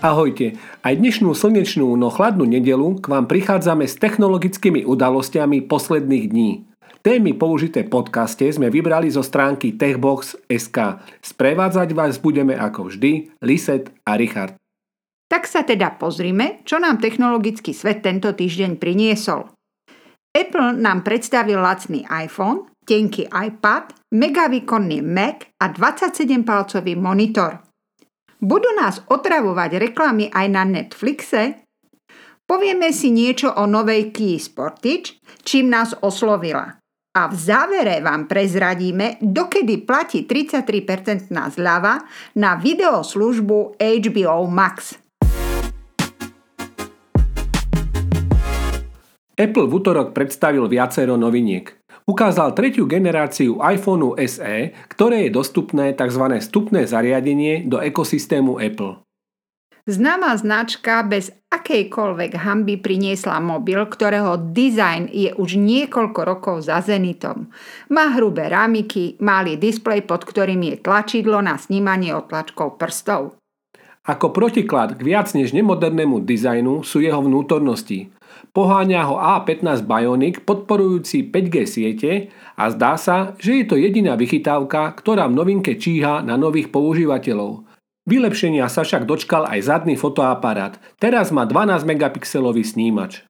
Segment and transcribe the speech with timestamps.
[0.00, 6.64] Ahojte, aj dnešnú slnečnú, no chladnú nedelu k vám prichádzame s technologickými udalosťami posledných dní.
[7.04, 11.04] Témy použité v podcaste sme vybrali zo stránky techbox.sk.
[11.20, 14.56] Sprevádzať vás budeme ako vždy Liset a Richard.
[15.28, 19.52] Tak sa teda pozrime, čo nám technologický svet tento týždeň priniesol.
[20.32, 27.60] Apple nám predstavil lacný iPhone, tenký iPad, megavýkonný Mac a 27-palcový monitor–
[28.40, 31.62] budú nás otravovať reklamy aj na Netflixe?
[32.48, 36.80] Povieme si niečo o novej Key Sportage, čím nás oslovila.
[37.10, 42.02] A v závere vám prezradíme, dokedy platí 33% zľava
[42.38, 44.98] na videoslužbu HBO Max.
[49.40, 51.79] Apple v útorok predstavil viacero noviniek.
[52.10, 56.42] Ukázal tretiu generáciu iPhoneu SE, ktoré je dostupné tzv.
[56.42, 58.98] vstupné zariadenie do ekosystému Apple.
[59.86, 67.54] Známa značka bez akejkoľvek hamby priniesla mobil, ktorého dizajn je už niekoľko rokov za Zenitom.
[67.94, 73.38] Má hrubé rámiky, malý displej, pod ktorým je tlačidlo na snímanie otlačkov prstov.
[74.10, 78.10] Ako protiklad k viac než nemodernému dizajnu sú jeho vnútornosti.
[78.50, 82.12] Poháňa ho A15 Bionic podporujúci 5G siete
[82.58, 87.70] a zdá sa, že je to jediná vychytávka, ktorá v novinke číha na nových používateľov.
[88.10, 90.82] Vylepšenia sa však dočkal aj zadný fotoaparát.
[90.98, 93.22] Teraz má 12 megapixelový snímač.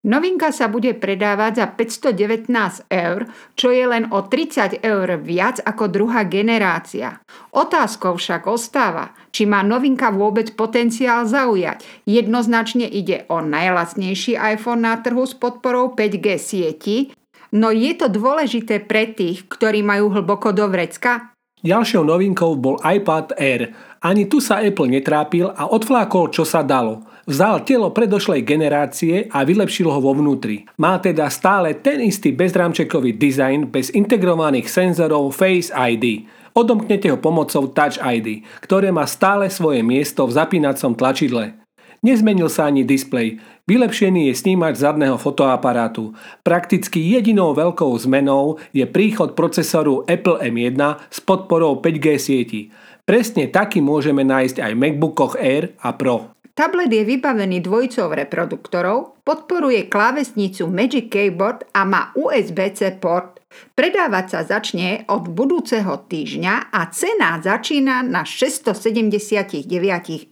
[0.00, 2.48] Novinka sa bude predávať za 519
[2.88, 7.20] eur, čo je len o 30 eur viac ako druhá generácia.
[7.52, 11.84] Otázkou však ostáva, či má novinka vôbec potenciál zaujať.
[12.08, 17.12] Jednoznačne ide o najlacnejší iPhone na trhu s podporou 5G sieti,
[17.52, 21.36] no je to dôležité pre tých, ktorí majú hlboko do vrecka?
[21.60, 23.76] Ďalšou novinkou bol iPad Air.
[24.00, 27.04] Ani tu sa Apple netrápil a odflákol, čo sa dalo.
[27.28, 30.64] Vzal telo predošlej generácie a vylepšil ho vo vnútri.
[30.80, 36.24] Má teda stále ten istý bezrámčekový dizajn bez integrovaných senzorov Face ID.
[36.56, 41.59] Odomknete ho pomocou Touch ID, ktoré má stále svoje miesto v zapínacom tlačidle.
[42.00, 43.44] Nezmenil sa ani displej.
[43.68, 46.16] Vylepšený je snímač zadného fotoaparátu.
[46.40, 50.80] Prakticky jedinou veľkou zmenou je príchod procesoru Apple M1
[51.12, 52.72] s podporou 5G sieti.
[53.04, 56.32] Presne taký môžeme nájsť aj v MacBookoch Air a Pro.
[56.56, 63.40] Tablet je vybavený dvojicou reproduktorov, podporuje klávesnicu Magic Keyboard a má USB-C port.
[63.76, 69.68] Predávať sa začne od budúceho týždňa a cena začína na 679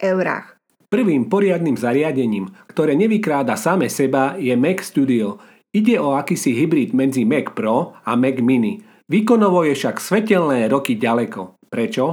[0.00, 0.57] eurách.
[0.88, 5.36] Prvým poriadnym zariadením, ktoré nevykráda same seba, je Mac Studio.
[5.68, 8.80] Ide o akýsi hybrid medzi Mac Pro a Mac Mini.
[9.04, 11.60] Výkonovo je však svetelné roky ďaleko.
[11.68, 12.04] Prečo?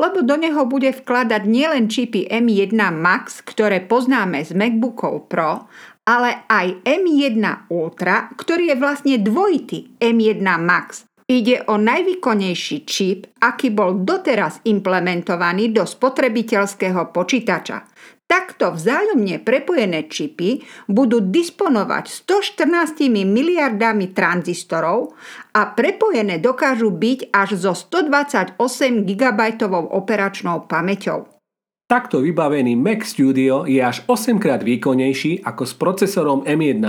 [0.00, 5.68] Lebo do neho bude vkladať nielen čipy M1 Max, ktoré poznáme z MacBookov Pro,
[6.08, 11.04] ale aj M1 Ultra, ktorý je vlastne dvojitý M1 Max.
[11.24, 17.88] Ide o najvýkonnejší čip, aký bol doteraz implementovaný do spotrebiteľského počítača.
[18.28, 25.16] Takto vzájomne prepojené čipy budú disponovať 114 miliardami tranzistorov
[25.56, 28.60] a prepojené dokážu byť až so 128
[29.08, 29.40] GB
[29.92, 31.24] operačnou pamäťou.
[31.84, 36.80] Takto vybavený Mac Studio je až 8 krát výkonnejší ako s procesorom M1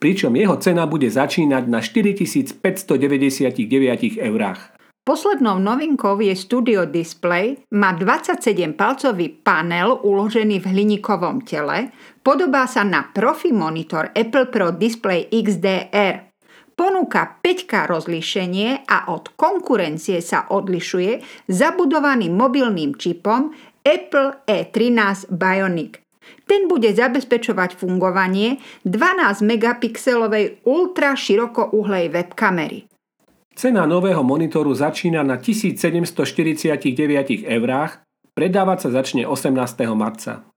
[0.00, 4.80] pričom jeho cena bude začínať na 4599 eurách.
[5.00, 11.88] Poslednou novinkou je Studio Display, má 27-palcový panel uložený v hliníkovom tele,
[12.20, 16.28] podobá sa na profi monitor Apple Pro Display XDR.
[16.76, 26.09] Ponúka 5K rozlíšenie a od konkurencie sa odlišuje zabudovaným mobilným čipom Apple E13 Bionic.
[26.48, 32.90] Ten bude zabezpečovať fungovanie 12 megapixelovej ultra širokouhlej webkamery.
[33.54, 38.00] Cena nového monitoru začína na 1749 eurách,
[38.32, 39.52] predávať sa začne 18.
[39.92, 40.48] marca.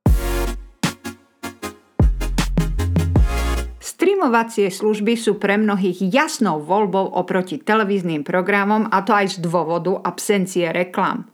[3.84, 10.00] Streamovacie služby sú pre mnohých jasnou voľbou oproti televíznym programom a to aj z dôvodu
[10.00, 11.28] absencie reklam.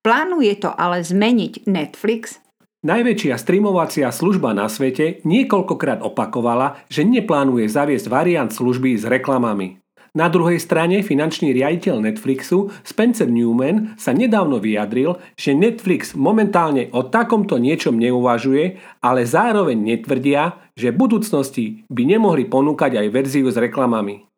[0.00, 2.40] Plánuje to ale zmeniť Netflix,
[2.80, 9.84] Najväčšia streamovacia služba na svete niekoľkokrát opakovala, že neplánuje zaviesť variant služby s reklamami.
[10.16, 17.04] Na druhej strane finančný riaditeľ Netflixu Spencer Newman sa nedávno vyjadril, že Netflix momentálne o
[17.04, 23.60] takomto niečom neuvažuje, ale zároveň netvrdia, že v budúcnosti by nemohli ponúkať aj verziu s
[23.60, 24.29] reklamami.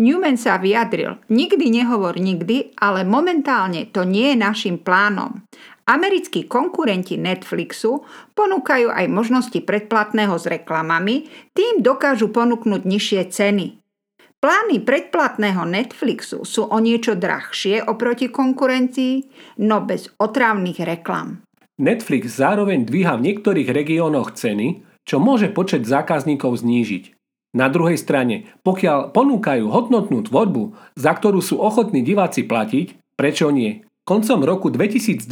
[0.00, 5.44] Newman sa vyjadril, nikdy nehovor nikdy, ale momentálne to nie je našim plánom.
[5.82, 13.66] Americkí konkurenti Netflixu ponúkajú aj možnosti predplatného s reklamami, tým dokážu ponúknuť nižšie ceny.
[14.42, 19.14] Plány predplatného Netflixu sú o niečo drahšie oproti konkurencii,
[19.62, 21.46] no bez otrávnych reklam.
[21.78, 27.21] Netflix zároveň dvíha v niektorých regiónoch ceny, čo môže počet zákazníkov znížiť.
[27.52, 33.84] Na druhej strane, pokiaľ ponúkajú hodnotnú tvorbu, za ktorú sú ochotní diváci platiť, prečo nie?
[34.02, 35.30] Koncom roku 2021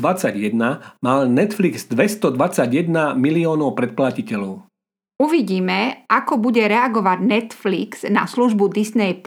[1.01, 4.69] mal Netflix 221 miliónov predplatiteľov.
[5.21, 9.21] Uvidíme, ako bude reagovať Netflix na službu Disney+.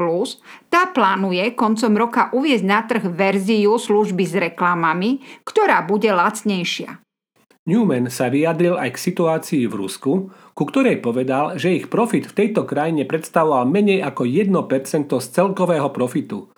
[0.65, 6.97] Tá plánuje koncom roka uviezť na trh verziu služby s reklamami, ktorá bude lacnejšia.
[7.69, 10.13] Newman sa vyjadril aj k situácii v Rusku,
[10.53, 15.89] ku ktorej povedal, že ich profit v tejto krajine predstavoval menej ako 1% z celkového
[15.89, 16.47] profitu–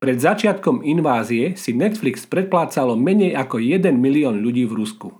[0.00, 5.19] pred začiatkom invázie si Netflix predplácalo menej ako 1 milión ľudí v Rusku.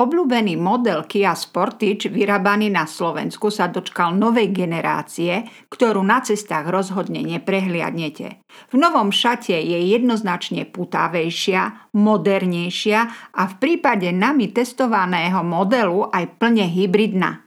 [0.00, 7.20] Obľúbený model Kia Sportage vyrábaný na Slovensku sa dočkal novej generácie, ktorú na cestách rozhodne
[7.20, 8.40] neprehliadnete.
[8.72, 13.00] V novom šate je jednoznačne putavejšia, modernejšia
[13.36, 17.44] a v prípade nami testovaného modelu aj plne hybridná.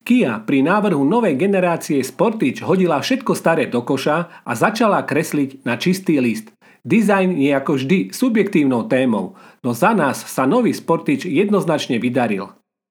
[0.00, 5.76] Kia pri návrhu novej generácie Sportage hodila všetko staré do koša a začala kresliť na
[5.76, 6.48] čistý list.
[6.80, 12.48] Dizajn je ako vždy subjektívnou témou, no za nás sa nový Sportage jednoznačne vydaril.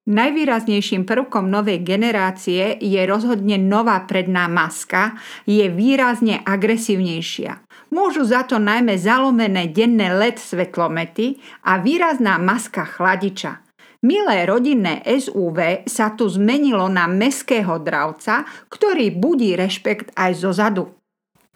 [0.09, 7.61] Najvýraznejším prvkom novej generácie je rozhodne nová predná maska, je výrazne agresívnejšia.
[7.93, 13.61] Môžu za to najmä zalomené denné LED svetlomety a výrazná maska chladiča.
[14.01, 20.98] Milé rodinné SUV sa tu zmenilo na meského dravca, ktorý budí rešpekt aj zo zadu.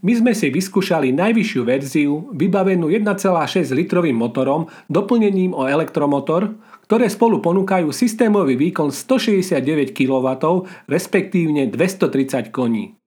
[0.03, 7.39] My sme si vyskúšali najvyššiu verziu, vybavenú 1,6 litrovým motorom, doplnením o elektromotor, ktoré spolu
[7.39, 10.27] ponúkajú systémový výkon 169 kW,
[10.91, 12.99] respektívne 230 koní.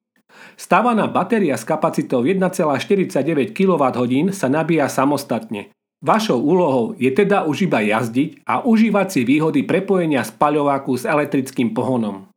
[0.56, 5.68] Stávaná batéria s kapacitou 1,49 kWh sa nabíja samostatne.
[6.00, 11.76] Vašou úlohou je teda už iba jazdiť a užívať si výhody prepojenia spaľováku s elektrickým
[11.76, 12.28] pohonom.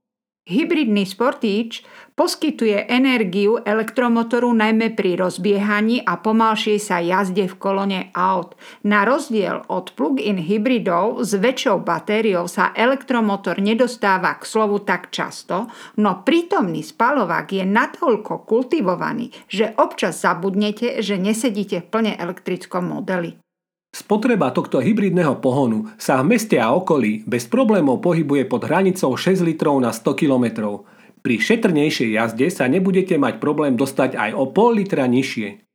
[0.50, 1.86] Hybridný Sportage
[2.18, 8.57] poskytuje energiu elektromotoru najmä pri rozbiehaní a pomalšej sa jazde v kolone aut.
[8.81, 15.69] Na rozdiel od plug-in hybridov s väčšou batériou sa elektromotor nedostáva k slovu tak často,
[16.01, 23.38] no prítomný spalovák je natoľko kultivovaný, že občas zabudnete, že nesedíte v plne elektrickom modeli.
[23.89, 29.41] Spotreba tohto hybridného pohonu sa v meste a okolí bez problémov pohybuje pod hranicou 6
[29.41, 30.45] litrov na 100 km.
[31.25, 35.65] Pri šetrnejšej jazde sa nebudete mať problém dostať aj o pol litra nižšie.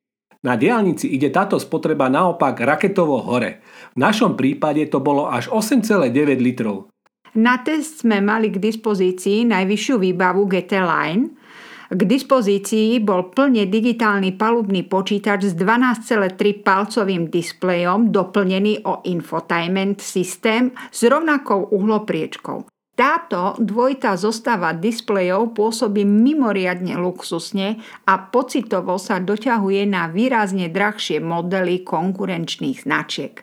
[0.47, 3.65] Na diálnici ide táto spotreba naopak raketovo hore.
[3.97, 6.87] V našom prípade to bolo až 8,9 litrov.
[7.35, 11.27] Na test sme mali k dispozícii najvyššiu výbavu GT Line–
[11.95, 20.75] k dispozícii bol plne digitálny palubný počítač s 12,3 palcovým displejom doplnený o infotainment systém
[20.91, 22.67] s rovnakou uhlopriečkou.
[22.95, 31.83] Táto dvojitá zostava displejov pôsobí mimoriadne luxusne a pocitovo sa doťahuje na výrazne drahšie modely
[31.83, 33.43] konkurenčných značiek.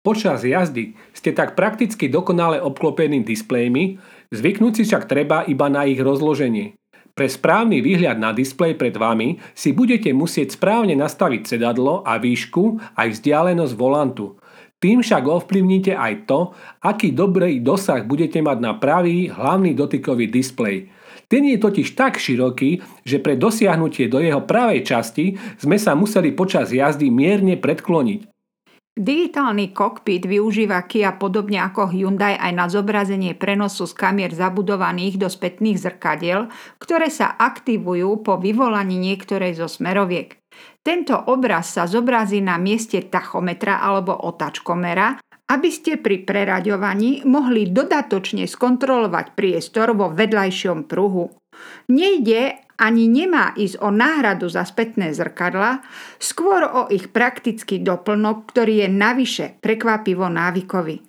[0.00, 3.98] Počas jazdy ste tak prakticky dokonale obklopení displejmi,
[4.32, 6.79] zvyknúť si však treba iba na ich rozloženie.
[7.20, 12.80] Pre správny výhľad na displej pred vami si budete musieť správne nastaviť sedadlo a výšku
[12.96, 14.40] aj vzdialenosť volantu.
[14.80, 20.88] Tým však ovplyvníte aj to, aký dobrý dosah budete mať na pravý hlavný dotykový displej.
[21.28, 26.32] Ten je totiž tak široký, že pre dosiahnutie do jeho pravej časti sme sa museli
[26.32, 28.39] počas jazdy mierne predkloniť.
[29.00, 35.24] Digitálny kokpit využíva Kia podobne ako Hyundai aj na zobrazenie prenosu z kamier zabudovaných do
[35.24, 40.36] spätných zrkadiel, ktoré sa aktivujú po vyvolaní niektorej zo smeroviek.
[40.84, 45.16] Tento obraz sa zobrazí na mieste tachometra alebo otačkomera,
[45.48, 51.39] aby ste pri preraďovaní mohli dodatočne skontrolovať priestor vo vedľajšom pruhu.
[51.90, 55.84] Nejde ani nemá ísť o náhradu za spätné zrkadla,
[56.16, 61.04] skôr o ich praktický doplnok, ktorý je navyše prekvapivo návykový.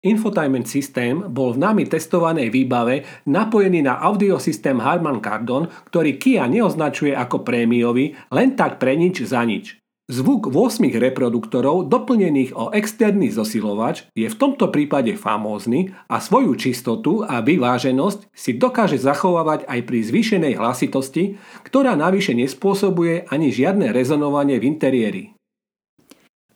[0.00, 7.12] Infotainment systém bol v nami testovanej výbave napojený na audiosystém Harman Kardon, ktorý Kia neoznačuje
[7.12, 9.79] ako prémiový, len tak pre nič za nič.
[10.10, 17.22] Zvuk 8 reproduktorov doplnených o externý zosilovač je v tomto prípade famózny a svoju čistotu
[17.22, 24.58] a vyváženosť si dokáže zachovávať aj pri zvýšenej hlasitosti, ktorá navyše nespôsobuje ani žiadne rezonovanie
[24.58, 25.24] v interiéri.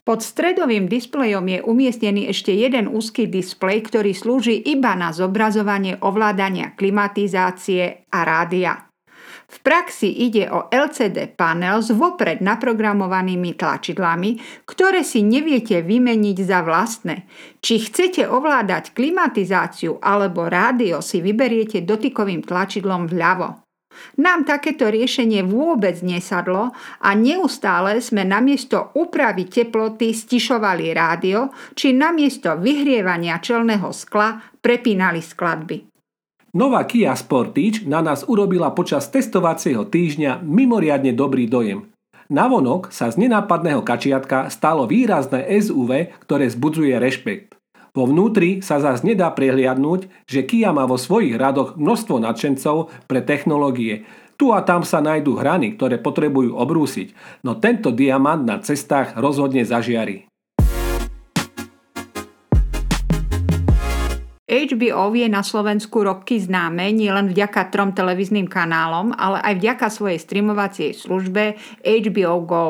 [0.03, 6.75] Pod stredovým displejom je umiestnený ešte jeden úzky displej, ktorý slúži iba na zobrazovanie ovládania
[6.75, 8.91] klimatizácie a rádia.
[9.45, 16.65] V praxi ide o LCD panel s vopred naprogramovanými tlačidlami, ktoré si neviete vymeniť za
[16.65, 17.29] vlastné.
[17.61, 23.65] Či chcete ovládať klimatizáciu alebo rádio si vyberiete dotykovým tlačidlom vľavo.
[24.19, 32.59] Nám takéto riešenie vôbec nesadlo a neustále sme namiesto úpravy teploty stišovali rádio, či namiesto
[32.59, 35.94] vyhrievania čelného skla prepínali skladby.
[36.55, 41.91] Nová Kia Sportage na nás urobila počas testovacieho týždňa mimoriadne dobrý dojem.
[42.31, 47.59] Navonok sa z nenápadného kačiatka stalo výrazné SUV, ktoré zbudzuje rešpekt.
[47.91, 53.19] Vo vnútri sa zás nedá prehliadnúť, že Kia má vo svojich radoch množstvo nadšencov pre
[53.27, 54.07] technológie.
[54.39, 59.67] Tu a tam sa nájdú hrany, ktoré potrebujú obrúsiť, no tento diamant na cestách rozhodne
[59.67, 60.31] zažiari.
[64.55, 70.23] HBO je na Slovensku roky známe nielen vďaka trom televíznym kanálom, ale aj vďaka svojej
[70.23, 72.67] streamovacej službe HBO Go.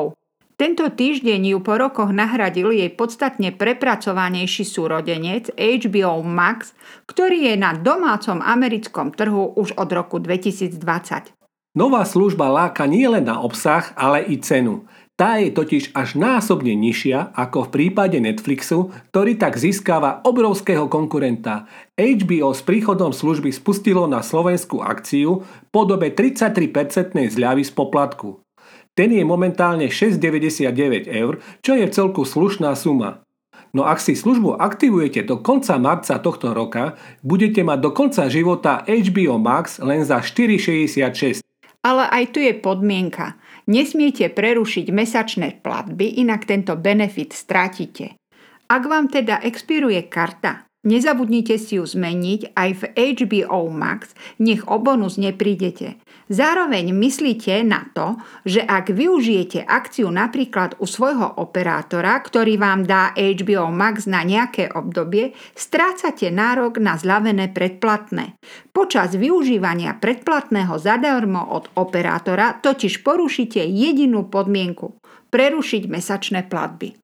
[0.55, 6.73] Tento týždeň ju po rokoch nahradil jej podstatne prepracovanejší súrodenec HBO Max,
[7.05, 11.35] ktorý je na domácom americkom trhu už od roku 2020.
[11.75, 14.87] Nová služba láka nielen na obsah, ale i cenu.
[15.15, 21.71] Tá je totiž až násobne nižšia ako v prípade Netflixu, ktorý tak získava obrovského konkurenta.
[21.95, 28.43] HBO s príchodom služby spustilo na Slovensku akciu v podobe 33% zľavy z poplatku.
[28.91, 33.23] Ten je momentálne 6,99 eur, čo je v celku slušná suma.
[33.71, 38.83] No ak si službu aktivujete do konca marca tohto roka, budete mať do konca života
[38.83, 41.39] HBO Max len za 4,66.
[41.87, 48.13] Ale aj tu je podmienka– Nesmiete prerušiť mesačné platby, inak tento benefit stratíte.
[48.69, 54.77] Ak vám teda expiruje karta, Nezabudnite si ju zmeniť aj v HBO Max, nech o
[54.77, 55.97] bonus neprídete.
[56.29, 63.13] Zároveň myslíte na to, že ak využijete akciu napríklad u svojho operátora, ktorý vám dá
[63.17, 68.37] HBO Max na nejaké obdobie, strácate nárok na zľavené predplatné.
[68.73, 74.97] Počas využívania predplatného zadarmo od operátora totiž porušíte jedinú podmienku–
[75.35, 76.95] prerušiť mesačné platby.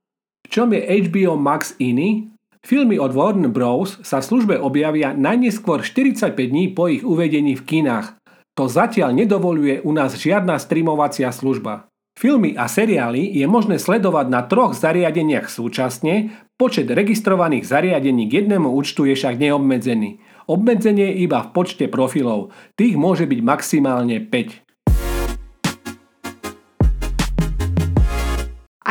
[0.45, 2.30] V čom je HBO Max iný?
[2.61, 3.97] Filmy od Warner Bros.
[4.05, 8.21] sa v službe objavia najneskôr 45 dní po ich uvedení v kinách.
[8.53, 11.89] To zatiaľ nedovoluje u nás žiadna streamovacia služba.
[12.13, 18.69] Filmy a seriály je možné sledovať na troch zariadeniach súčasne, počet registrovaných zariadení k jednému
[18.69, 20.21] účtu je však neobmedzený.
[20.45, 24.70] Obmedzenie iba v počte profilov, tých môže byť maximálne 5.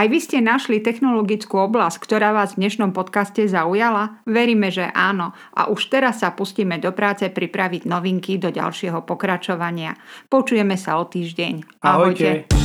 [0.00, 4.25] Aj vy ste našli technologickú oblasť, ktorá vás v dnešnom podcaste zaujala?
[4.25, 5.37] Veríme, že áno.
[5.52, 10.00] A už teraz sa pustíme do práce pripraviť novinky do ďalšieho pokračovania.
[10.33, 11.85] Počujeme sa o týždeň.
[11.85, 12.49] Ahojte.
[12.49, 12.60] Ahojte.